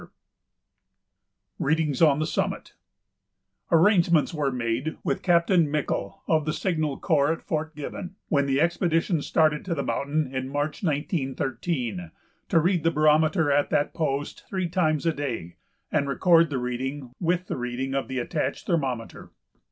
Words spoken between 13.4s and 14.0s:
at that